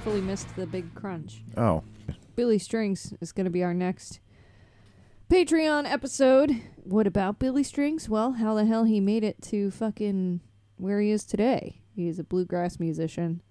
[0.00, 1.42] thankfully missed the big crunch.
[1.58, 1.82] Oh,
[2.34, 4.18] Billy Strings is going to be our next
[5.28, 6.52] Patreon episode.
[6.84, 8.08] What about Billy Strings?
[8.08, 10.40] Well, how the hell he made it to fucking
[10.78, 11.82] where he is today.
[11.94, 13.42] He's a bluegrass musician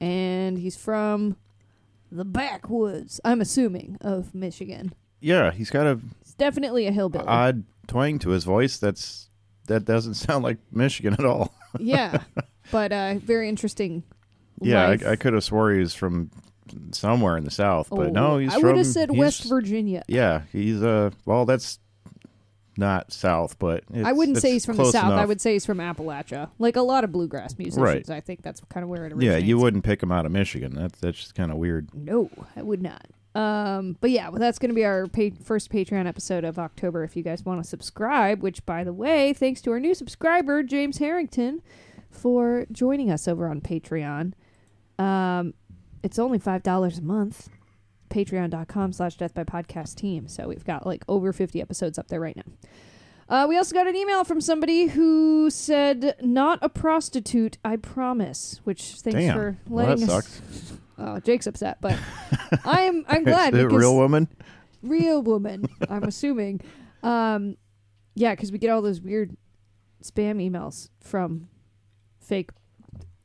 [0.00, 1.36] and he's from
[2.10, 4.92] the backwoods, I'm assuming, of Michigan.
[5.20, 5.52] yeah.
[5.52, 7.24] He's got a It's definitely a hillbilly.
[7.28, 8.78] odd twang to his voice.
[8.78, 9.30] That's
[9.68, 11.54] that doesn't sound like Michigan at all.
[11.78, 12.18] yeah,
[12.72, 14.02] but uh, very interesting.
[14.60, 14.86] Yeah.
[14.88, 16.30] I, I could have swore he was from
[16.92, 18.58] somewhere in the South, but Oh, no, he's from.
[18.58, 18.68] I from.
[18.70, 20.02] would have said he's- West Virginia.
[20.08, 21.10] Yeah, he's uh.
[21.26, 21.78] Well, that's
[22.76, 25.04] not South, but I wouldn't it's say he's from the close south.
[25.12, 25.28] I enough.
[25.28, 26.50] would say he's from Appalachia.
[26.58, 27.78] Like a lot of bluegrass musicians.
[28.08, 28.10] Right.
[28.10, 30.74] I think that's kind of where it Yeah, you wouldn't pick him out of Michigan.
[30.74, 31.88] That's that's just kind of weird.
[31.94, 33.06] No, I would not.
[33.36, 37.02] Um, but yeah, well, that's going to be our pa- first Patreon episode of October.
[37.04, 40.62] If you guys want to subscribe, which by the way, thanks to our new subscriber
[40.62, 41.60] James Harrington
[42.10, 44.32] for joining us over on Patreon.
[44.98, 45.54] Um,
[46.02, 47.48] it's only five dollars a month.
[48.10, 50.28] Patreon.com slash Death by Podcast Team.
[50.28, 52.44] So we've got like over fifty episodes up there right now.
[53.26, 58.60] Uh, we also got an email from somebody who said, "Not a prostitute, I promise."
[58.64, 59.34] Which thanks Damn.
[59.36, 60.26] for Well, letting that us.
[60.26, 60.72] sucks.
[60.96, 61.98] Oh, Jake's upset, but
[62.64, 64.28] I'm I'm glad Is real woman?
[64.82, 65.64] real woman.
[65.88, 66.60] I'm assuming.
[67.02, 67.56] Um,
[68.14, 69.36] yeah, because we get all those weird
[70.04, 71.48] spam emails from
[72.20, 72.50] fake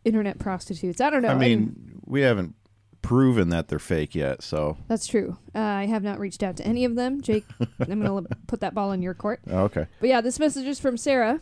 [0.10, 1.00] internet prostitutes.
[1.00, 1.30] I don't know.
[1.30, 2.56] I mean, we haven't
[3.02, 5.38] proven that they're fake yet, so that's true.
[5.56, 7.22] Uh, I have not reached out to any of them.
[7.22, 7.46] Jake,
[7.80, 9.40] I'm gonna put that ball in your court.
[9.50, 9.88] oh, okay.
[10.02, 11.40] But yeah, this message is from Sarah,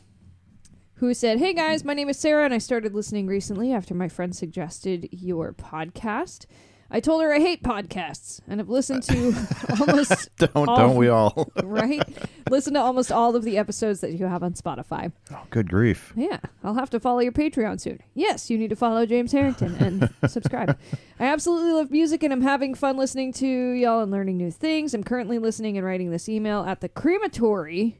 [0.95, 4.07] who said, Hey guys, my name is Sarah, and I started listening recently after my
[4.07, 6.45] friend suggested your podcast.
[6.89, 9.35] I told her I hate podcasts and have listened to
[9.79, 11.51] almost, Don't All- don't we all?
[11.63, 12.01] right?
[12.49, 15.11] Listen to almost all of the episodes that you have on Spotify.
[15.33, 16.13] oh, good grief!
[16.15, 17.99] Yeah, I'll have to follow your Patreon soon.
[18.13, 20.77] Yes, you need to follow James Harrington and subscribe.
[21.19, 24.93] I absolutely love music and I'm having fun listening to y'all and learning new things.
[24.93, 27.99] I'm currently listening and writing this email at the crematory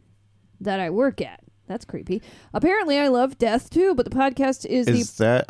[0.61, 1.41] that I work at.
[1.67, 2.21] That's creepy.
[2.53, 5.49] Apparently, I love death too, but the podcast is, Is that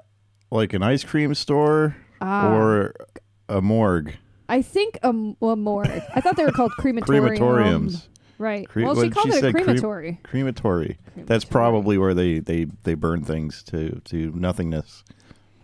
[0.49, 2.95] like an ice cream store the ah, or
[3.49, 4.15] a morgue?
[4.49, 6.01] I think a morgue.
[6.15, 7.35] I thought they were called crematorium.
[7.37, 8.07] Crematoriums.
[8.39, 8.67] Right.
[8.67, 10.19] Cre- well, she called she it a said, cre- crematory.
[10.23, 10.97] Crematory.
[11.15, 15.03] That's probably where they, they, they burn things to, to nothingness.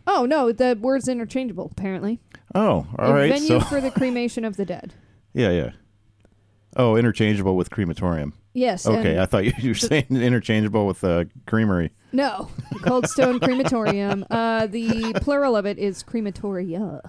[0.06, 1.70] Oh no, the word's interchangeable.
[1.72, 2.20] Apparently,
[2.56, 3.32] Oh, all a right.
[3.32, 4.94] venue So for the cremation of the dead.
[5.34, 5.70] yeah, yeah.
[6.76, 8.34] Oh, interchangeable with crematorium.
[8.54, 8.86] Yes.
[8.86, 11.92] Okay, I thought you were saying interchangeable with uh, creamery.
[12.12, 12.50] No,
[12.82, 14.26] Cold Stone Crematorium.
[14.30, 17.00] Uh, the plural of it is crematoria.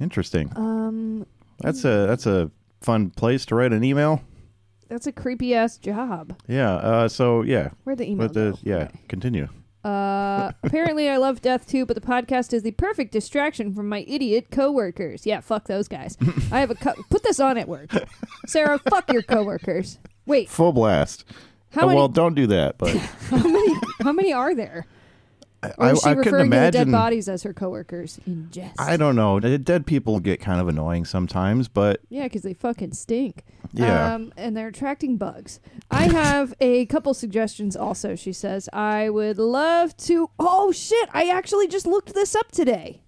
[0.00, 0.50] Interesting.
[0.56, 1.26] Um,
[1.60, 2.50] That's a that's a
[2.80, 4.22] fun place to write an email.
[4.88, 6.34] that's a creepy ass job.
[6.48, 6.72] Yeah.
[6.74, 8.58] Uh, so yeah, Where'd the email but the go?
[8.62, 9.00] yeah, Okay.
[9.08, 9.48] continue.
[9.84, 14.04] Uh, apparently, I love death too, but the podcast is the perfect distraction from my
[14.08, 15.24] idiot coworkers.
[15.26, 16.16] Yeah, fuck those guys.
[16.52, 17.90] I have a co- put this on at work.
[18.46, 19.98] Sarah, fuck your coworkers.
[20.26, 21.24] Wait, Full blast.
[21.72, 21.96] how Oh, many?
[21.98, 22.76] well, don't do that.
[22.78, 22.94] But
[23.30, 23.74] how many?
[24.02, 24.86] How many are there?
[25.62, 28.80] I, she I couldn't referring to the dead bodies as her coworkers in jest?
[28.80, 29.38] I don't know.
[29.40, 33.44] Dead people get kind of annoying sometimes, but Yeah, because they fucking stink.
[33.72, 34.14] yeah.
[34.14, 35.60] Um, and they're attracting bugs.
[35.90, 38.68] I have a couple suggestions also, she says.
[38.72, 40.30] I would love to.
[40.38, 41.08] Oh, shit.
[41.12, 43.02] I actually just looked this up today.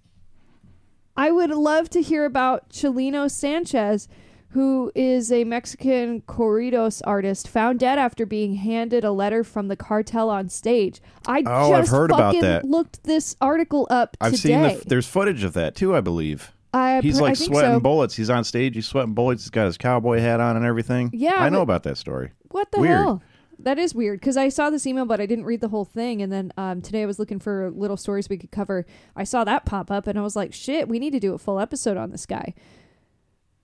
[1.15, 4.07] I would love to hear about Chalino Sanchez,
[4.53, 9.75] who is a Mexican corridos artist found dead after being handed a letter from the
[9.75, 11.01] cartel on stage.
[11.27, 12.65] I Oh, I've just heard about fucking that.
[12.65, 14.69] looked this article up I've today.
[14.69, 15.95] seen the, there's footage of that too.
[15.95, 17.79] I believe I he's per- I like sweating so.
[17.79, 18.15] bullets.
[18.15, 18.75] He's on stage.
[18.75, 19.43] He's sweating bullets.
[19.43, 21.09] He's got his cowboy hat on and everything.
[21.13, 22.31] Yeah, I know about that story.
[22.49, 22.91] What the Weird.
[22.97, 23.23] hell?
[23.59, 26.21] That is weird because I saw this email, but I didn't read the whole thing.
[26.21, 28.85] And then um, today I was looking for little stories we could cover.
[29.15, 31.37] I saw that pop up, and I was like, "Shit, we need to do a
[31.37, 32.53] full episode on this guy."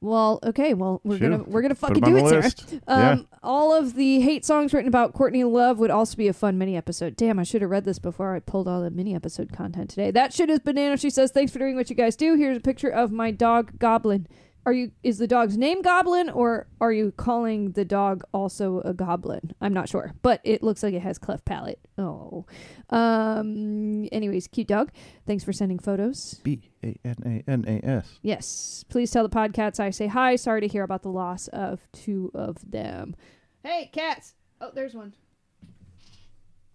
[0.01, 1.29] Well, okay, well we're Sure.
[1.29, 2.79] gonna we're gonna fucking do it, Sarah.
[2.87, 3.37] Um, yeah.
[3.43, 6.77] all of the hate songs written about Courtney Love would also be a fun mini
[6.77, 7.17] episode.
[7.17, 10.09] Damn, I should have read this before I pulled all the mini episode content today.
[10.11, 10.95] That shit is banana.
[10.95, 13.77] She says, "Thanks for doing what you guys do." Here's a picture of my dog
[13.77, 14.25] Goblin.
[14.65, 18.93] Are you is the dog's name Goblin or are you calling the dog also a
[18.93, 19.53] goblin?
[19.61, 21.79] I'm not sure, but it looks like it has cleft palate.
[21.97, 22.45] Oh.
[22.89, 24.91] Um anyways, cute dog.
[25.25, 26.39] Thanks for sending photos.
[26.43, 28.19] B A N A N A S.
[28.21, 28.85] Yes.
[28.89, 30.35] Please tell the podcasts I say hi.
[30.35, 33.15] Sorry to hear about the loss of two of them.
[33.63, 34.35] Hey, cats.
[34.61, 35.13] Oh, there's one.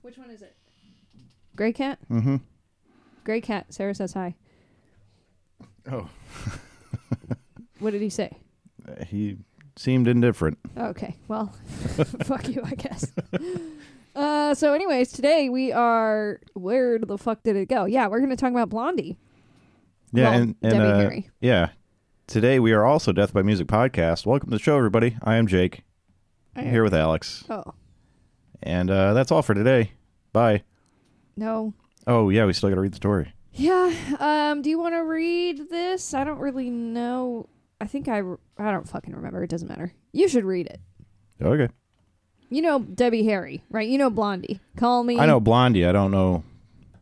[0.02, 0.56] Which one is it?
[1.56, 1.98] Gray cat?
[2.10, 2.36] Mm-hmm.
[3.24, 3.72] Gray cat.
[3.72, 4.34] Sarah says hi.
[5.90, 6.08] Oh,
[7.84, 8.32] What did he say?
[9.06, 9.36] he
[9.76, 10.58] seemed indifferent.
[10.76, 11.16] Okay.
[11.28, 11.46] Well,
[12.24, 13.12] fuck you, I guess.
[14.14, 16.40] Uh, so, anyways, today we are.
[16.54, 17.84] Where the fuck did it go?
[17.84, 19.16] Yeah, we're going to talk about Blondie.
[20.12, 21.30] Yeah, Well, and, and Debbie uh, Harry.
[21.40, 21.68] yeah.
[22.26, 24.24] Today we are also Death by Music podcast.
[24.24, 25.16] Welcome to the show, everybody.
[25.22, 25.82] I am Jake.
[26.56, 27.74] I'm here with Alex, Oh
[28.62, 29.92] and uh, that's all for today.
[30.32, 30.62] Bye.
[31.36, 31.74] no.
[32.06, 33.32] Oh yeah, we still got to read the story.
[33.52, 33.92] Yeah.
[34.20, 34.62] Um.
[34.62, 36.14] Do you want to read this?
[36.14, 37.48] I don't really know.
[37.80, 38.18] I think I.
[38.58, 39.42] I don't fucking remember.
[39.42, 39.92] It doesn't matter.
[40.12, 40.80] You should read it.
[41.42, 41.68] Okay.
[42.50, 43.88] You know Debbie Harry, right?
[43.88, 44.60] You know Blondie.
[44.76, 45.18] Call me.
[45.18, 45.84] I know Blondie.
[45.86, 46.44] I don't know.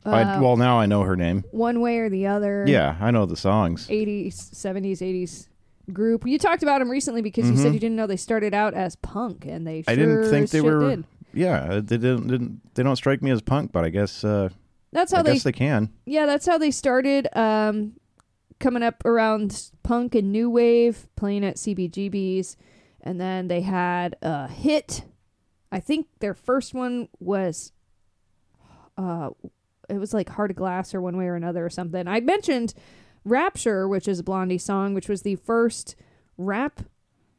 [0.04, 1.44] I, uh, well, now I know her name.
[1.52, 2.64] one way or the other.
[2.66, 3.86] Yeah, I know the songs.
[3.86, 5.48] 80s, 70s, 80s
[5.92, 6.26] group.
[6.26, 7.74] You talked about them recently because you said Mhm.
[7.74, 9.84] you didn't know they started out as punk, and they.
[9.86, 10.88] I didn't think they were.
[10.90, 11.04] Did.
[11.34, 12.74] Yeah, they didn't, didn't.
[12.74, 14.24] They don't strike me as punk, but I guess.
[14.24, 14.48] Uh,
[14.92, 15.32] That's how I they.
[15.34, 15.90] guess they can.
[16.06, 17.28] yeah, that's how they started.
[17.36, 17.92] Um,
[18.62, 22.56] coming up around punk and new wave, playing at CBGBs,
[23.02, 25.04] and then they had a hit.
[25.70, 27.72] I think their first one was.
[28.96, 29.30] Uh,
[29.88, 32.06] it was like Heart of Glass or One Way or Another or something.
[32.06, 32.72] I mentioned
[33.24, 35.96] Rapture, which is a Blondie song, which was the first
[36.38, 36.82] rap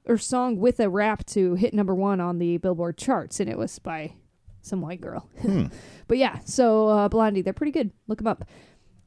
[0.05, 3.57] or song with a rap to hit number one on the Billboard charts, and it
[3.57, 4.13] was by
[4.61, 5.29] some white girl.
[5.41, 5.65] Hmm.
[6.05, 7.91] But yeah, so uh, Blondie, they're pretty good.
[8.07, 8.43] Look them up.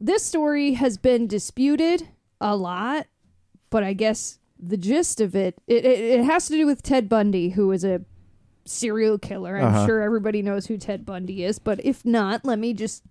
[0.01, 2.09] This story has been disputed
[2.41, 3.07] a lot,
[3.71, 7.09] but I guess the gist of it, it, it, it has to do with Ted
[7.09, 8.03] Bundy, who is a
[8.65, 9.57] serial killer.
[9.57, 9.87] I'm Uh-huh.
[9.87, 13.05] sure everybody knows who Ted Bundy is, but if not, let me just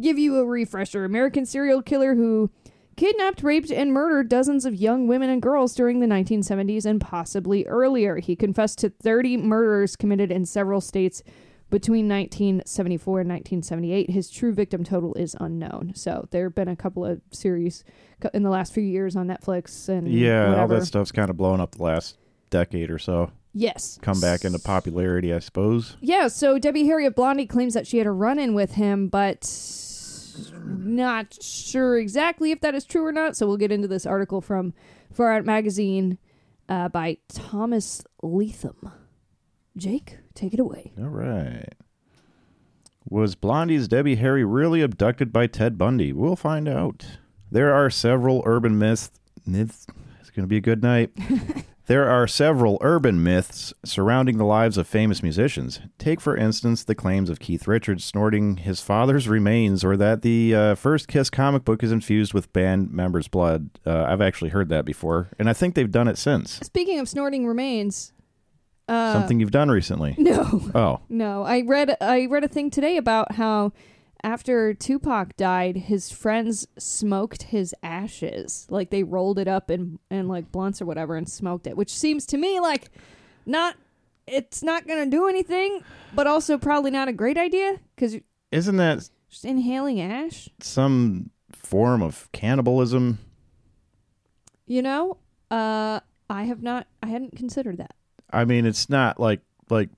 [0.00, 1.04] give you a refresher.
[1.04, 2.50] American serial killer who
[2.96, 7.66] kidnapped, raped, and murdered dozens of young women and girls during the 1970s and possibly
[7.66, 8.16] earlier.
[8.16, 11.22] He confessed to 30 murders committed in several states
[11.70, 14.10] between 1974 and 1978.
[14.10, 15.92] His true victim total is unknown.
[15.94, 17.84] So there have been a couple of series
[18.34, 21.60] in the last few years on Netflix and Yeah, all that stuff's kind of blown
[21.60, 22.16] up the last
[22.50, 23.30] decade or so.
[23.52, 23.98] Yes.
[24.02, 25.96] Come back into popularity, I suppose.
[26.00, 29.08] Yeah, so Debbie Harry of Blondie claims that she had a run in with him,
[29.08, 29.44] but
[30.64, 33.36] not sure exactly if that is true or not.
[33.36, 34.72] So we'll get into this article from
[35.12, 36.18] Far Out Magazine
[36.68, 38.92] uh, by Thomas Leatham.
[39.76, 40.92] Jake, take it away.
[40.98, 41.74] All right.
[43.08, 46.12] Was Blondie's Debbie Harry really abducted by Ted Bundy?
[46.12, 47.06] We'll find out.
[47.50, 49.10] There are several urban myths.
[49.46, 49.86] myths
[50.20, 51.10] it's going to be a good night.
[51.86, 55.80] there are several urban myths surrounding the lives of famous musicians.
[55.98, 60.54] Take, for instance, the claims of Keith Richards snorting his father's remains, or that the
[60.54, 63.70] uh, first Kiss comic book is infused with band members' blood.
[63.84, 66.60] Uh, I've actually heard that before, and I think they've done it since.
[66.62, 68.12] Speaking of snorting remains,
[68.90, 70.14] uh, Something you've done recently.
[70.18, 71.42] No, Oh, no.
[71.44, 73.72] I read I read a thing today about how
[74.22, 78.66] after Tupac died, his friends smoked his ashes.
[78.68, 81.92] Like they rolled it up in in like blunts or whatever and smoked it, which
[81.94, 82.90] seems to me like
[83.46, 83.76] not
[84.26, 85.82] it's not going to do anything,
[86.14, 88.18] but also probably not a great idea cuz
[88.52, 93.18] isn't that just inhaling ash, some form of cannibalism?
[94.66, 95.16] you know?
[95.50, 97.94] Uh I have not I hadn't considered that.
[98.32, 99.88] I mean, it's not like like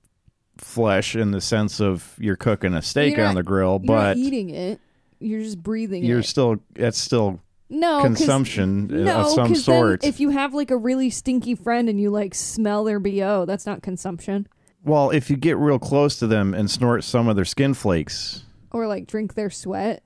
[0.57, 3.87] flesh in the sense of you're cooking a steak You're on not- the grill, You're
[3.87, 4.79] but not eating it.
[5.19, 6.25] You're just breathing you're it.
[6.25, 10.03] still that's still no 'cause- consumption uh, No, of some 'cause then sort.
[10.03, 13.65] if you have like a really stinky friend and you like smell their bo, that's
[13.65, 14.47] not consumption.
[14.83, 18.43] well, if you get real close to them and snort some of their skin flakes,
[18.71, 20.02] Or like drink their sweat.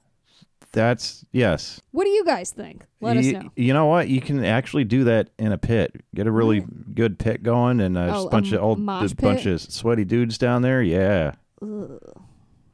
[0.77, 1.81] That's yes.
[1.91, 2.85] What do you guys think?
[3.01, 3.51] Let us know.
[3.55, 4.07] you know what?
[4.07, 5.91] You can actually do that in a pit.
[6.15, 8.79] Get a really good pit going, and uh, Oh, just a a bunch of old,
[8.79, 10.81] a bunch of sweaty dudes down there.
[10.81, 11.99] Yeah, Ugh.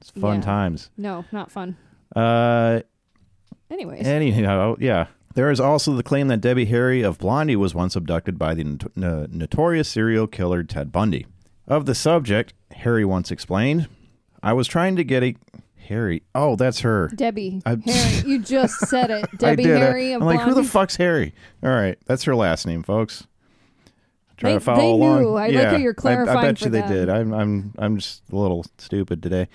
[0.02, 0.42] it's fun Yeah.
[0.42, 0.90] times.
[0.98, 1.78] No, not fun.
[2.16, 2.82] Uh,
[3.72, 5.08] Anyways, Anyhow, yeah.
[5.36, 8.64] There is also the claim that Debbie Harry of Blondie was once abducted by the
[8.64, 11.26] not- no- notorious serial killer Ted Bundy.
[11.68, 13.88] Of the subject, Harry once explained,
[14.44, 15.36] I was trying to get a.
[15.84, 16.24] Harry.
[16.36, 17.10] Oh, that's her.
[17.16, 19.26] Debbie I- Harry, you just said it.
[19.38, 19.78] Debbie I did.
[19.78, 21.34] Harry I'm of like, who the fuck's Harry?
[21.62, 23.26] All right, that's her last name, folks.
[24.38, 25.22] Try They- to follow they along.
[25.22, 25.30] knew.
[25.36, 26.92] I like yeah, how you're I- I, bet you they them.
[26.92, 27.10] did.
[27.10, 29.48] I'm, I'm, I'm just a little stupid today.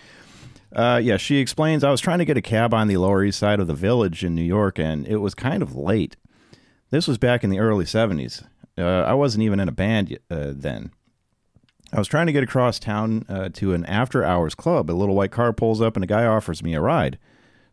[0.73, 3.39] Uh, yeah, she explains I was trying to get a cab on the Lower East
[3.39, 6.17] Side of the village in New York, and it was kind of late.
[6.91, 8.45] This was back in the early 70s.
[8.77, 10.91] Uh, I wasn't even in a band uh, then.
[11.93, 14.91] I was trying to get across town uh, to an after hours club.
[14.91, 17.19] A little white car pulls up, and a guy offers me a ride.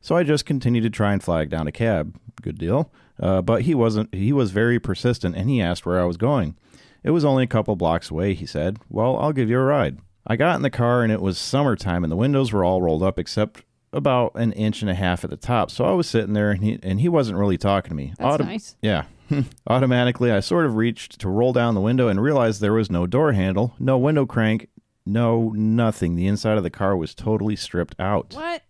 [0.02, 2.16] So I just continued to try and flag down a cab.
[2.42, 2.92] Good deal.
[3.20, 4.14] Uh, but he wasn't.
[4.14, 6.56] He was very persistent, and he asked where I was going.
[7.04, 8.80] It was only a couple blocks away, he said.
[8.90, 10.00] Well, I'll give you a ride.
[10.28, 13.04] I got in the car, and it was summertime, and the windows were all rolled
[13.04, 15.72] up except about an inch and a half at the top.
[15.72, 18.14] So I was sitting there, and he and he wasn't really talking to me.
[18.18, 18.76] That's Autom- nice.
[18.82, 19.06] Yeah.
[19.67, 23.08] Automatically, I sort of reached to roll down the window and realized there was no
[23.08, 24.70] door handle, no window crank,
[25.05, 26.15] no nothing.
[26.15, 28.34] The inside of the car was totally stripped out.
[28.36, 28.63] What?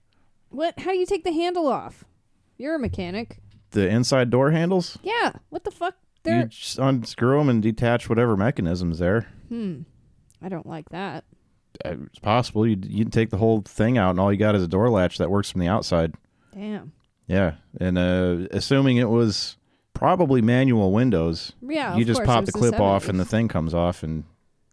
[0.49, 0.79] What?
[0.79, 2.03] How do you take the handle off?
[2.57, 3.39] You're a mechanic.
[3.71, 4.97] The inside door handles.
[5.03, 5.33] Yeah.
[5.49, 5.95] What the fuck?
[6.25, 9.27] You They're just unscrew them and detach whatever mechanisms there.
[9.49, 9.81] hmm.
[10.41, 11.23] I don't like that.
[11.83, 14.63] Uh, It's possible you you take the whole thing out, and all you got is
[14.63, 16.13] a door latch that works from the outside.
[16.53, 16.93] Damn.
[17.27, 19.57] Yeah, and uh, assuming it was
[19.95, 21.95] probably manual windows, Yeah.
[21.95, 24.25] you just course, pop the clip off, and the thing comes off, and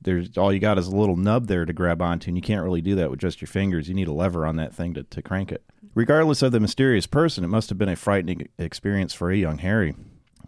[0.03, 2.63] there's all you got is a little nub there to grab onto, and you can't
[2.65, 3.89] really do that with just your fingers.
[3.89, 5.63] You need a lever on that thing to, to crank it.
[5.95, 9.59] Regardless of the mysterious person, it must have been a frightening experience for a young
[9.59, 9.95] Harry.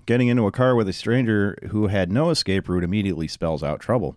[0.07, 3.81] Getting into a car with a stranger who had no escape route immediately spells out
[3.81, 4.17] trouble.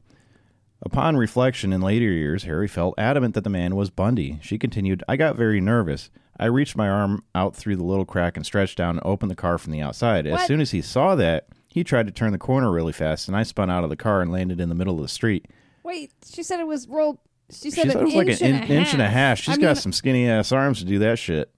[0.82, 4.40] Upon reflection in later years, Harry felt adamant that the man was Bundy.
[4.42, 6.10] She continued, I got very nervous.
[6.39, 9.36] I reached my arm out through the little crack and stretched down and opened the
[9.36, 10.27] car from the outside.
[10.27, 13.36] As soon as he saw that, he tried to turn the corner really fast, and
[13.38, 15.46] I spun out of the car and landed in the middle of the street.
[15.84, 17.17] Wait, she said it was rolled.
[17.50, 19.39] She She said, said an it was like an and in- inch and a half.
[19.39, 21.50] She's I got mean, some skinny ass arms to do that shit.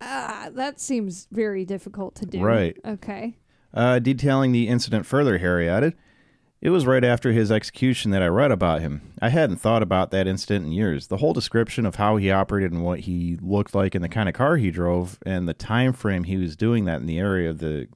[0.00, 2.40] Ah, that seems very difficult to do.
[2.40, 2.76] Right.
[2.84, 3.36] Okay.
[3.74, 5.94] Uh, detailing the incident further, Harry added,
[6.60, 9.12] It was right after his execution that I read about him.
[9.22, 11.06] I hadn't thought about that incident in years.
[11.06, 14.28] The whole description of how he operated and what he looked like and the kind
[14.28, 17.48] of car he drove and the time frame he was doing that in the area
[17.48, 17.86] of the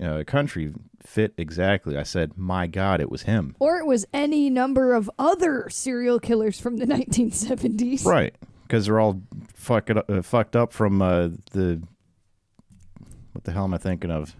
[0.00, 0.72] uh, country
[1.04, 1.96] fit exactly.
[1.96, 3.56] I said, My God, it was him.
[3.58, 8.04] Or it was any number of other serial killers from the 1970s.
[8.04, 8.36] Right.
[8.62, 9.22] Because they're all
[9.54, 11.82] fuck it, uh, fucked up from uh, the.
[13.32, 14.34] What the hell am I thinking of?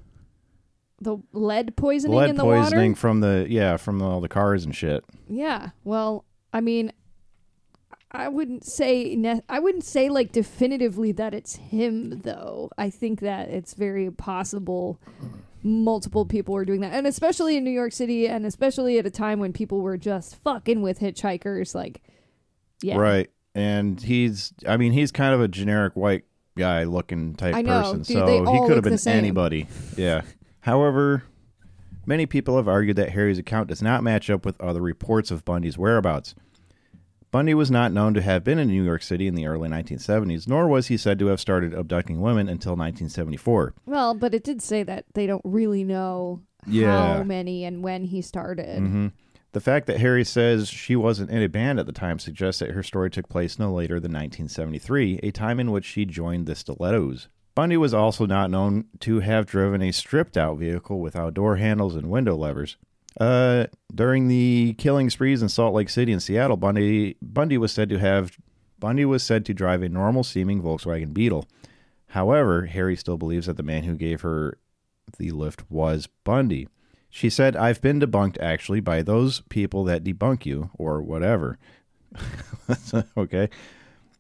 [1.01, 3.01] The lead poisoning Lead in the poisoning water.
[3.01, 5.05] from the yeah from all the cars and shit.
[5.29, 5.71] Yeah.
[5.85, 6.93] Well, I mean,
[8.11, 12.71] I wouldn't say ne- I wouldn't say like definitively that it's him though.
[12.79, 15.01] I think that it's very possible
[15.63, 16.93] multiple people were doing that.
[16.93, 20.37] And especially in New York City and especially at a time when people were just
[20.37, 22.03] fucking with hitchhikers like
[22.83, 22.97] yeah.
[22.97, 23.31] Right.
[23.55, 26.25] And he's I mean, he's kind of a generic white
[26.57, 28.03] guy looking type know, person.
[28.03, 29.67] dude, so he could have been anybody.
[29.97, 30.23] Yeah.
[30.67, 31.23] However,
[32.07, 35.45] many people have argued that Harry's account does not match up with other reports of
[35.45, 36.35] Bundy's whereabouts.
[37.31, 40.49] Bundy was not known to have been in New York City in the early 1970s,
[40.49, 43.75] nor was he said to have started abducting women until 1974.
[43.87, 47.19] Well, but it did say that they don't really know Yeah.
[47.19, 48.79] how many and when he started.
[48.81, 49.07] hmm
[49.53, 52.73] The fact that Harry says she wasn't in a band at the time suggests that
[52.73, 56.57] her story took place no later than 1973, a time in which she joined the
[56.57, 57.29] Stilettos.
[57.57, 61.97] Bundy was also not known to have driven a stripped out vehicle without door handles
[61.97, 62.77] and window levers.
[63.19, 67.89] Uh, during the killing sprees in Salt Lake City and Seattle, Bundy Bundy was said
[67.89, 68.37] to have
[68.79, 71.49] Bundy was said to drive a normal seeming Volkswagen Beetle.
[72.09, 74.59] However, Harry still believes that the man who gave her
[75.17, 76.69] the lift was Bundy.
[77.09, 81.59] She said, I've been debunked actually by those people that debunk you, or whatever.
[83.17, 83.49] okay.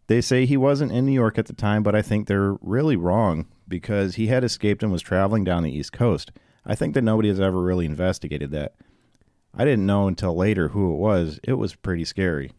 [0.08, 2.96] They say he wasn't in New York at the time, but I think they're really
[2.96, 6.30] wrong because he had escaped and was traveling down the East Coast.
[6.64, 8.74] I think that nobody has ever really investigated that.
[9.54, 11.40] I didn't know until later who it was.
[11.42, 12.52] It was pretty scary.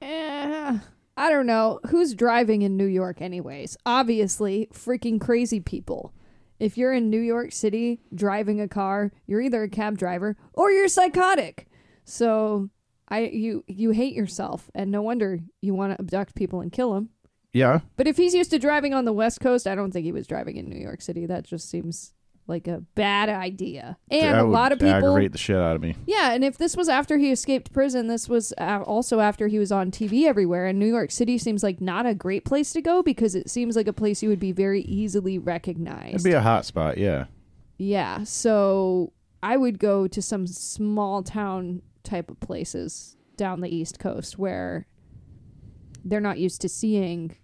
[0.00, 0.78] Eh,
[1.16, 1.80] I don't know.
[1.90, 3.76] Who's driving in New York, anyways?
[3.84, 6.12] Obviously, freaking crazy people.
[6.58, 10.70] If you're in New York City driving a car, you're either a cab driver or
[10.70, 11.68] you're psychotic.
[12.04, 12.70] So,
[13.08, 16.94] I you you hate yourself, and no wonder you want to abduct people and kill
[16.94, 17.10] them.
[17.52, 17.80] Yeah.
[17.96, 20.26] But if he's used to driving on the West Coast, I don't think he was
[20.26, 21.24] driving in New York City.
[21.24, 22.12] That just seems
[22.48, 23.96] like a bad idea.
[24.10, 25.96] And that a lot of people aggravate the shit out of me.
[26.06, 29.72] yeah, and if this was after he escaped prison, this was also after he was
[29.72, 30.66] on TV everywhere.
[30.66, 33.74] And New York City seems like not a great place to go because it seems
[33.74, 36.14] like a place you would be very easily recognized.
[36.14, 37.24] It'd be a hot spot, yeah.
[37.78, 43.98] yeah, so I would go to some small town type of places down the East
[43.98, 44.86] Coast where
[46.04, 47.36] they're not used to seeing,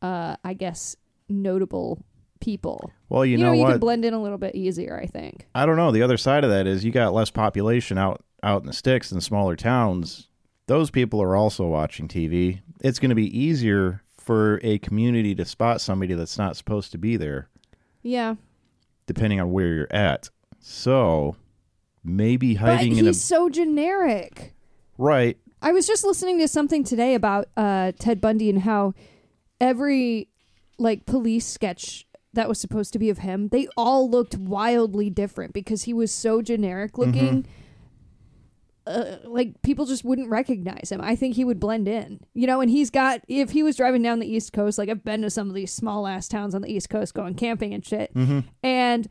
[0.00, 0.96] uh, I guess,
[1.28, 2.04] notable
[2.40, 2.90] people.
[3.08, 3.70] Well, you, You, know, know, you what?
[3.72, 5.46] can blend in a little bit easier, I think.
[5.54, 5.92] I don't know.
[5.92, 9.12] The other side of that is you got less population out out in the sticks
[9.12, 10.28] and smaller towns.
[10.66, 12.60] Those people are also watching TV.
[12.80, 16.98] It's going to be easier for a community to spot somebody that's not supposed to
[16.98, 17.48] be there,
[18.02, 18.34] Yeah,
[19.06, 20.28] depending on where you're at.
[20.58, 21.36] So
[22.04, 24.54] maybe but hiding he's in a so generic.
[24.98, 25.36] right.
[25.64, 28.94] I was just listening to something today about uh, Ted Bundy and how
[29.60, 30.28] every
[30.76, 35.52] like police sketch that was supposed to be of him, they all looked wildly different
[35.52, 37.46] because he was so generic looking.
[38.84, 41.00] Uh, like people just wouldn't recognize him.
[41.00, 42.60] I think he would blend in, you know.
[42.60, 45.30] And he's got if he was driving down the East Coast, like I've been to
[45.30, 48.10] some of these small ass towns on the East Coast, going camping and shit,
[48.64, 49.08] and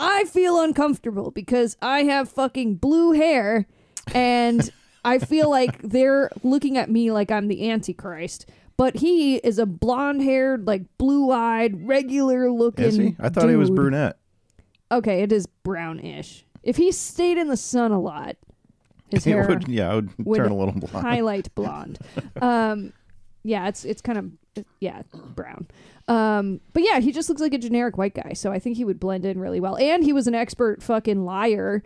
[0.00, 3.66] I feel uncomfortable because I have fucking blue hair
[4.14, 4.70] and
[5.04, 8.46] I feel like they're looking at me like I'm the Antichrist.
[8.76, 12.84] but he is a blonde haired, like blue eyed, regular looking.
[12.86, 13.16] Is he?
[13.20, 14.16] I thought he was brunette.
[14.90, 16.44] Okay, it is brownish.
[16.62, 18.36] If he stayed in the sun a lot,
[19.10, 21.06] his hair would, yeah, it would, would turn a little blonde.
[21.06, 21.98] highlight blonde.
[22.42, 22.92] um,
[23.42, 25.02] yeah, it's it's kind of yeah
[25.34, 25.66] brown.
[26.10, 28.84] Um, but yeah, he just looks like a generic white guy, so I think he
[28.84, 29.76] would blend in really well.
[29.76, 31.82] And he was an expert fucking liar.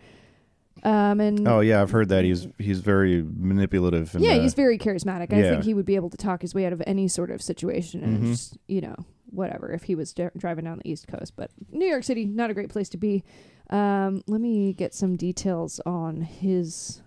[0.83, 4.15] Um, and Oh yeah, I've heard that he's he's very manipulative.
[4.15, 5.33] And, yeah, uh, he's very charismatic.
[5.33, 5.51] I yeah.
[5.51, 8.03] think he would be able to talk his way out of any sort of situation
[8.03, 8.27] and Mhm.
[8.33, 8.97] just, you know,
[9.31, 11.35] whatever if he was dri- driving down the East Coast.
[11.37, 13.23] But New York City, not a great place to be.
[13.71, 17.03] Um, let me get some details on his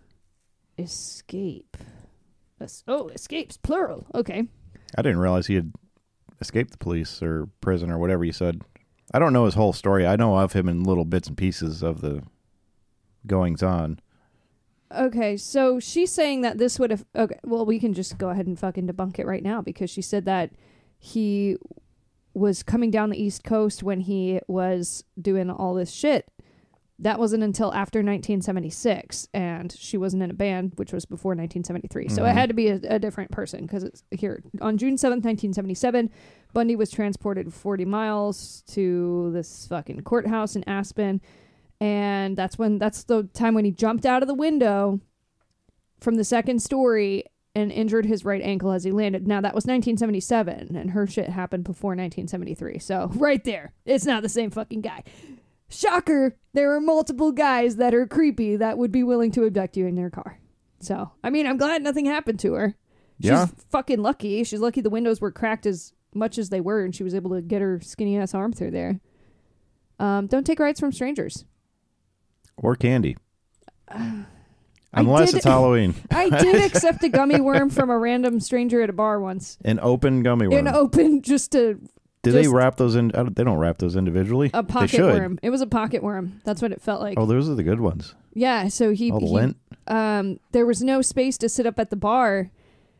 [0.77, 1.77] escape.
[2.59, 4.07] Es- oh, escapes, plural.
[4.15, 4.47] Okay.
[4.97, 5.71] I didn't realize he had
[6.39, 8.61] escaped the police or prison or whatever you said.
[9.13, 10.05] I don't know his whole story.
[10.05, 12.23] I know of him in little bits and pieces of the
[13.25, 13.99] goings on.
[14.95, 17.05] Okay, so she's saying that this would have.
[17.15, 20.01] Okay, well, we can just go ahead and fucking debunk it right now because she
[20.01, 20.51] said that
[20.97, 21.57] he
[22.33, 26.31] was coming down the East Coast when he was doing all this shit.
[26.99, 32.07] That wasn't until after 1976, and she wasn't in a band, which was before 1973.
[32.09, 32.33] So it Mhm.
[32.33, 36.09] had to be a, a different person because it's here on June 7th, 1977.
[36.53, 41.21] Bundy was transported 40 miles to this fucking courthouse in Aspen
[41.79, 44.99] and that's when that's the time when he jumped out of the window
[45.99, 47.23] from the second story
[47.53, 49.27] and injured his right ankle as he landed.
[49.27, 52.79] Now that was 1977 and her shit happened before 1973.
[52.79, 55.03] So right there, it's not the same fucking guy.
[55.69, 59.85] Shocker, there are multiple guys that are creepy that would be willing to abduct you
[59.85, 60.39] in their car.
[60.79, 62.75] So, I mean, I'm glad nothing happened to her.
[63.21, 63.47] She's Yeah.
[63.69, 64.43] fucking lucky.
[64.43, 67.31] She's lucky the windows were cracked as much as they were and she was able
[67.31, 68.99] to get her skinny ass arm through there.
[69.99, 71.45] Um, don't take rides from strangers.
[72.55, 73.17] Or candy.
[74.93, 75.95] Unless did- it's Halloween.
[76.11, 79.57] I did accept a gummy worm from a random stranger at a bar once.
[79.65, 80.67] An open gummy worm.
[80.67, 81.77] In open, just a,
[82.23, 83.11] Do they just- wrap those in?
[83.11, 84.49] I don't- They don't wrap those individually.
[84.53, 85.13] a they pocket should.
[85.21, 85.39] worm.
[85.41, 86.41] It was a pocket worm.
[86.43, 87.17] That's what it felt like.
[87.19, 88.15] Oh, those are the good ones.
[88.33, 89.57] Yeah, so he, Oh, the he- lint.
[89.87, 92.51] um there was no space to sit up at the bar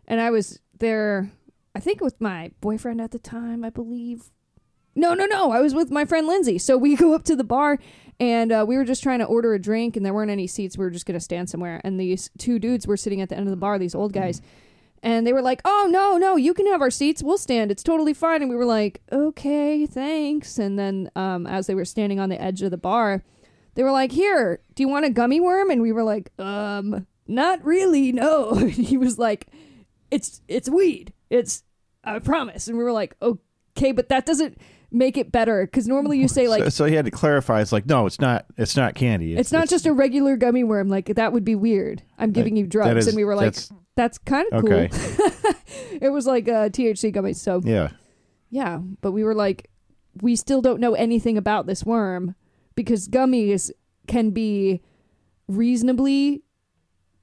[0.08, 1.30] and I was there
[1.76, 4.32] I think with my boyfriend at the time, I believe.
[4.96, 5.52] No, no, no.
[5.52, 6.58] I was with my friend Lindsay.
[6.58, 7.78] So we go up to the bar
[8.20, 10.76] and uh, we were just trying to order a drink and there weren't any seats.
[10.78, 13.36] We were just going to stand somewhere and these two dudes were sitting at the
[13.38, 14.42] end of the bar, these old guys.
[15.04, 17.22] And they were like, "Oh, no, no, you can have our seats.
[17.24, 17.72] We'll stand.
[17.72, 21.86] It's totally fine." And we were like, "Okay, thanks." And then um as they were
[21.86, 23.24] standing on the edge of the bar,
[23.76, 27.06] they were like, "Here, do you want a gummy worm?" And we were like, "Um,
[27.28, 29.48] not really, no." He was like,
[30.12, 31.14] "It's it's weed.
[31.30, 31.64] It's
[32.04, 34.58] I promise." And we were like, "Okay, but that doesn't
[34.92, 37.62] make it better because normally you say like so, so he had to clarify.
[37.62, 38.46] It's like, no, it's not.
[38.58, 39.36] It's not candy.
[39.36, 40.88] it's, not just a regular gummy worm.
[40.90, 42.04] Like that would be weird.
[42.18, 44.90] I'm giving you drugs." is- and we were like, that's- "That's kind of cool." okay.
[46.02, 47.38] it was like uh, THC gummies.
[47.38, 47.90] So Yeah.
[48.50, 49.70] yeah, but we were like,
[50.22, 52.36] we still don't know anything about this worm
[52.76, 53.72] because gummies
[54.08, 54.82] can be
[55.48, 56.44] reasonably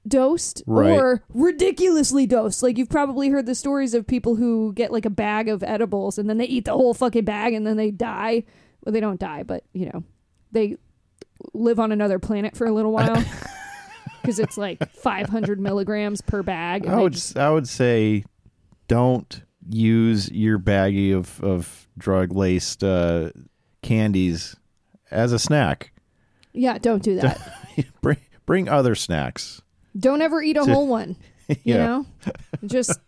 [0.07, 0.91] dosed Right.
[0.97, 2.61] or ridiculously dosed.
[2.63, 6.17] Like you've probably heard the stories of people who get like a bag of edibles
[6.17, 8.43] and then they eat the whole fucking bag and then they die.
[8.83, 10.03] Well, they don't die, but you know,
[10.51, 10.77] they
[11.53, 13.23] live on another planet for a little while
[14.21, 16.85] because it's like 500 milligrams per bag.
[16.85, 17.13] and I they would.
[17.13, 18.23] just- s- I would say,
[18.87, 23.31] don't use your baggie of of drug laced uh,
[23.81, 24.55] candies
[25.09, 25.91] as a snack.
[26.53, 27.39] yeah, don't do that.
[28.01, 29.61] bring bring other snacks.
[29.97, 31.15] Don't ever eat a whole one.
[31.47, 31.85] You yeah.
[31.85, 32.05] know,
[32.65, 32.99] just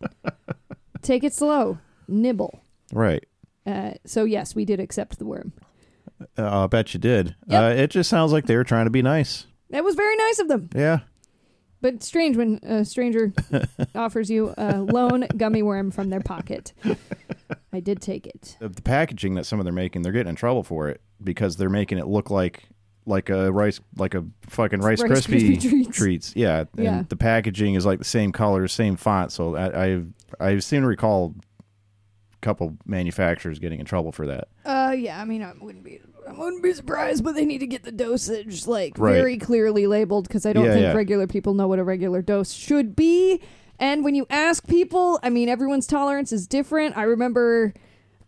[1.02, 2.62] take it slow, nibble.
[2.94, 3.26] Right.
[3.66, 5.54] Uh, so yes, we did accept the worm.
[6.38, 7.36] Uh, I bet you did.
[7.48, 7.64] Yep.
[7.64, 9.48] Uh, it just sounds like they were trying to be nice.
[9.72, 11.00] That was very nice of them, Yeah.
[11.82, 13.34] but strange when a stranger
[13.96, 16.74] offers you a lone gummy worm from their pocket.
[17.74, 18.56] I did take it.
[18.60, 21.02] The, the packaging that some of them are making, they're getting in trouble for it
[21.24, 22.70] because they're making it look like
[23.08, 26.34] like a rice like a fucking rice, Rice crispy, Krispie treats.
[26.36, 27.04] Yeah, and Yeah.
[27.08, 29.32] the packaging is like the same color, same font.
[29.32, 30.04] So I I,
[30.40, 31.34] I seem to recall
[32.34, 34.50] a couple manufacturers getting in trouble for that.
[34.66, 35.20] Uh, yeah.
[35.20, 37.92] I mean, I wouldn't be, I wouldn't be surprised, but they need to get the
[37.92, 39.14] dosage like Right.
[39.14, 40.94] very clearly labeled because I don't Yeah, think yeah.
[40.94, 43.42] regular people know what a regular dose should be.
[43.80, 46.98] And when you ask people, I mean, everyone's tolerance is different.
[46.98, 47.74] I remember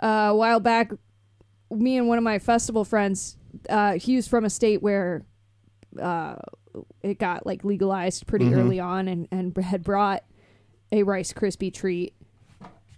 [0.01, 0.91] uh, a while back,
[1.71, 3.35] me and one of my festival friends,
[3.69, 5.23] uh, he was from a state where
[5.99, 6.35] uh,
[7.01, 8.57] it got like legalized pretty Mhm.
[8.57, 10.23] early on, and and had brought
[10.91, 12.13] a Rice Krispie treat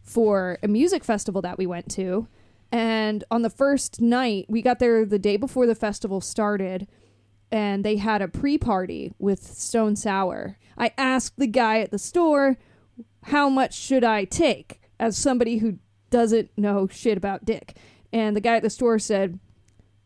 [0.04, 2.28] for a music festival that we went to.
[2.72, 6.88] And on the first night, we got there the day before the festival started,
[7.52, 10.58] and they had a pre party with Stone Sour.
[10.78, 12.58] I asked the guy at the store,
[13.26, 14.80] How much should I take?
[15.00, 15.80] as somebody who
[16.12, 17.76] doesn't know shit about dick.
[18.14, 19.40] And the guy at the store said,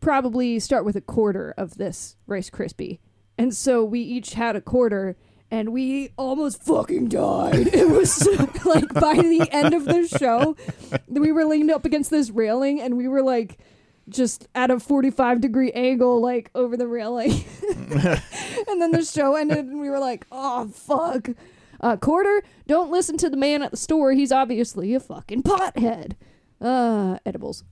[0.05, 2.99] probably start with a quarter of this Rice Krispie.
[3.39, 5.17] And so we each had a quarter
[5.49, 7.73] and we almost fucking died.
[7.73, 8.23] It was
[8.65, 10.55] like by the end of the show,
[11.09, 13.57] we were leaned up against this railing and we were like
[14.07, 17.43] just at a 45 degree angle, like over the railing.
[17.89, 21.29] and then the show ended and we were like, oh, fuck.
[21.81, 24.11] Uh, quarter, don't listen to the man at the store.
[24.11, 26.13] He's obviously a fucking pothead.
[26.61, 27.63] Uh, edibles.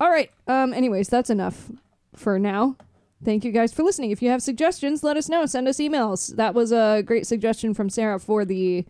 [0.00, 0.30] All right.
[0.46, 1.70] Um, anyways, that's enough
[2.14, 2.76] for now.
[3.22, 4.10] Thank you guys for listening.
[4.12, 5.44] If you have suggestions, let us know.
[5.44, 6.34] Send us emails.
[6.36, 8.86] That was a great suggestion from Sarah for the.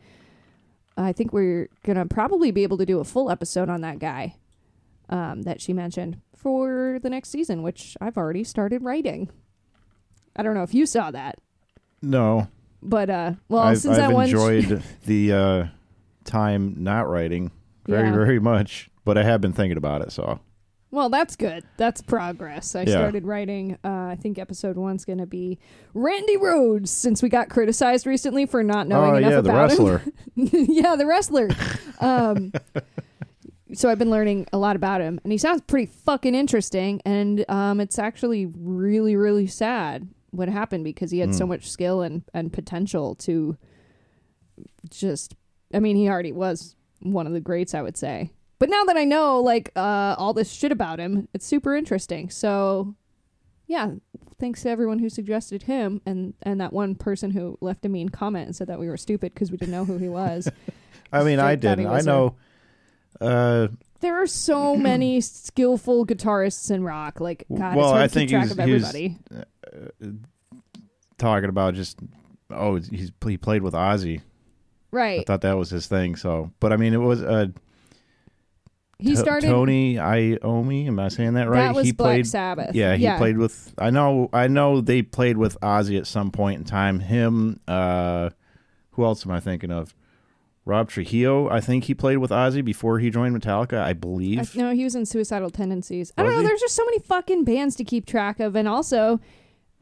[0.96, 4.36] I think we're gonna probably be able to do a full episode on that guy
[5.08, 9.30] um, that she mentioned for the next season, which I've already started writing.
[10.36, 11.38] I don't know if you saw that,
[12.02, 12.48] No,
[12.82, 15.66] but uh, well, I've, since I've that one, enjoyed the uh,
[16.24, 17.50] time not writing
[17.86, 18.14] very, Yeah.
[18.14, 20.12] very much, but I have been thinking about it.
[20.12, 20.38] So
[20.92, 21.62] Well, that's good.
[21.76, 22.74] That's progress.
[22.74, 22.90] I Yeah.
[22.92, 23.78] started writing.
[23.84, 25.58] Uh, I think episode one's going to be
[25.94, 29.72] Randy Rhoads, since we got criticized recently for not knowing oh enough yeah, the about
[29.72, 30.12] him.
[30.68, 31.48] yeah, the wrestler.
[32.00, 32.52] Um,
[33.72, 37.00] so I've been learning a lot about him, and he sounds pretty fucking interesting.
[37.04, 41.48] And um, it's actually really, really sad what happened because he had so Mm.
[41.50, 43.56] much skill and and potential to
[44.90, 45.34] just.
[45.72, 48.32] I mean, he already was one of the greats, I would say.
[48.60, 52.30] But now that I know like uh, all this shit about him, it's super interesting.
[52.30, 52.94] So,
[53.66, 53.92] yeah,
[54.38, 58.10] thanks to everyone who suggested him, and and that one person who left a mean
[58.10, 60.48] comment and said that we were stupid because we didn't know who he was.
[61.12, 61.86] I mean, I Straight didn't.
[61.88, 62.36] I know.
[63.20, 63.68] Uh,
[64.00, 67.18] There are so many skillful guitarists in rock.
[67.18, 69.18] Like God, Well, it's hard I think track he's- of he's- everybody.
[71.18, 71.98] talking about just
[72.50, 74.20] oh, he's he played with Ozzy.
[74.90, 75.20] Right.
[75.20, 76.16] I thought that was his thing.
[76.16, 77.46] So, but I mean, it was uh,
[79.00, 79.48] He started.
[79.48, 80.86] Tony Iommi.
[80.86, 81.66] Am I saying that right?
[81.66, 82.26] that was he Black played.
[82.26, 82.74] Sabbath.
[82.74, 83.74] Yeah, he played with.
[83.78, 84.28] I know.
[84.32, 87.00] I know they played with Ozzy at some point in time.
[87.00, 87.60] Him.
[87.66, 88.30] Uh,
[88.92, 89.94] who else am I thinking of?
[90.64, 91.48] Rob Trujillo.
[91.48, 93.80] I think he played with Ozzy before he joined Metallica.
[93.80, 94.54] I I, believe.
[94.54, 96.12] no, he was in Suicidal Tendencies.
[96.16, 96.40] I don't know.
[96.40, 96.46] he?
[96.46, 99.20] There's just so many fucking bands to keep track of, and also,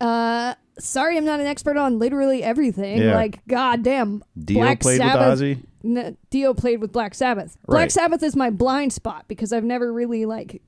[0.00, 3.02] uh, sorry, I'm not an expert on literally everything.
[3.02, 3.14] Yeah.
[3.14, 5.40] Like, goddamn, Dio Black played Sabbath.
[5.40, 5.62] with Ozzy.
[5.88, 7.57] N- Dio played with Black Sabbath.
[7.66, 7.92] Black Right.
[7.92, 10.61] Sabbath is my blind spot because I've never really like.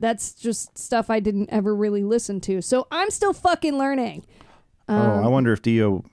[0.00, 2.60] That's just stuff I didn't ever really listen to.
[2.62, 4.24] So I'm still fucking learning.
[4.88, 6.04] oh, I Um, wonder if Dio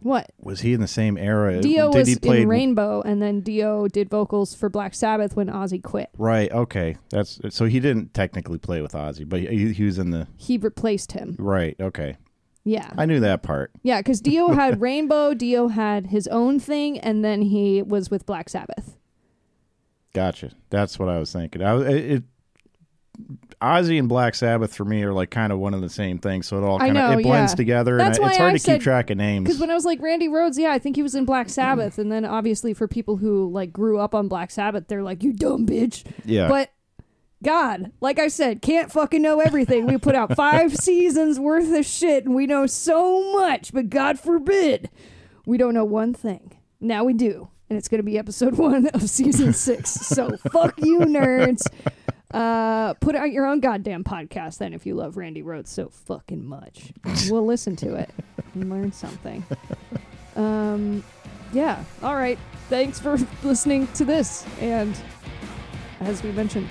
[0.00, 0.30] What?
[0.40, 1.60] was he in the same era.
[1.60, 5.34] Dio Did was he play in Rainbow, and then Dio did vocals for Black Sabbath
[5.36, 6.10] when Ozzy quit.
[6.18, 6.50] Right.
[6.52, 6.96] Okay.
[7.10, 10.56] That's so he didn't technically play with Ozzy, but he, he was in the He
[10.58, 11.36] replaced him.
[11.38, 11.76] right.
[11.80, 12.16] Okay.
[12.64, 13.72] Yeah, I knew that part.
[13.82, 18.24] yeah, because Dio had Rainbow, Dio had his own thing, and then he was with
[18.26, 18.96] Black Sabbath.
[20.14, 20.52] Gotcha.
[20.70, 21.62] That's what I was thinking.
[21.62, 22.22] I it, it
[23.60, 26.42] Ozzy and Black Sabbath for me are like kind of one of the same thing,
[26.42, 27.56] so it all kind of it blends yeah.
[27.56, 29.44] together, That's and why it's hard I to said- keep track of names.
[29.44, 31.98] Because when I was like Randy Rhoads, yeah, I think he was in Black Sabbath,
[31.98, 35.32] and then obviously for people who like grew up on Black Sabbath, they're like, "You
[35.32, 36.70] dumb bitch." yeah, But
[37.44, 39.86] God, like I said, can't fucking know everything.
[39.86, 44.18] We put out five seasons worth of shit and we know so much, but God
[44.18, 44.90] forbid
[45.46, 46.56] we don't know one thing.
[46.80, 47.48] Now we do.
[47.68, 49.90] And it's going to be episode one of season six.
[49.90, 51.66] So fuck you, nerds.
[52.34, 56.44] Uh, put out your own goddamn podcast then if you love Randy Rhoads so fucking
[56.44, 56.92] much.
[57.30, 58.10] We'll listen to it
[58.54, 59.44] and learn something.
[60.34, 61.04] Um,
[61.52, 61.84] yeah.
[62.02, 62.36] All right.
[62.68, 64.44] Thanks for listening to this.
[64.60, 65.00] And
[66.00, 66.68] as we mentioned,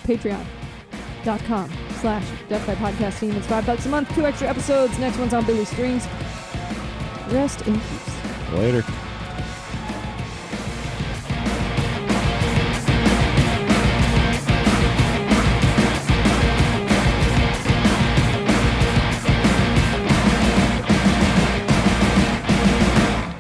[1.24, 3.32] patreon.com slash Death by Podcast Team.
[3.32, 4.98] It's five bucks a month, two extra episodes.
[5.00, 6.08] Next one's on Billy Strings.
[7.30, 8.54] Rest in peace.
[8.54, 8.84] later.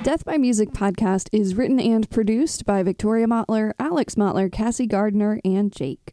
[0.04, 5.40] Death by Music podcast is written and produced by Victoria Motler, Alex Motler, Cassie Gardner,
[5.44, 6.13] and Jake.